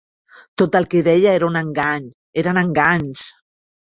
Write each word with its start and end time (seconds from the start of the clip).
Tot 0.59 0.77
el 0.79 0.87
que 0.93 1.01
deia 1.07 1.33
era 1.41 1.49
un 1.49 1.59
engany, 1.61 2.09
eren 2.45 2.61
enganys. 2.65 3.27